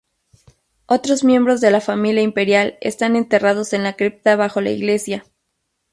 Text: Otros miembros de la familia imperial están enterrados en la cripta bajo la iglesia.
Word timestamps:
Otros 0.87 1.23
miembros 1.23 1.61
de 1.61 1.69
la 1.69 1.79
familia 1.79 2.23
imperial 2.23 2.75
están 2.81 3.15
enterrados 3.15 3.71
en 3.73 3.83
la 3.83 3.95
cripta 3.97 4.35
bajo 4.35 4.59
la 4.59 4.71
iglesia. 4.71 5.25